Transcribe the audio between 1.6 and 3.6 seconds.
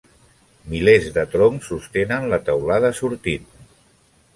sostenen la teulada sortint.